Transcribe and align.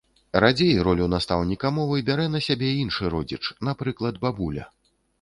Радзей, 0.43 0.71
ролю 0.87 1.05
настаўніка 1.15 1.71
мовы 1.77 2.01
бярэ 2.09 2.27
на 2.39 2.43
сябе 2.49 2.75
іншы 2.83 3.03
родзіч, 3.15 3.43
напрыклад 3.71 4.23
бабуля. 4.29 4.71